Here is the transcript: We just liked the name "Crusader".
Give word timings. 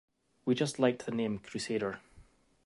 We 0.45 0.55
just 0.55 0.79
liked 0.79 1.05
the 1.05 1.11
name 1.11 1.37
"Crusader". 1.37 1.99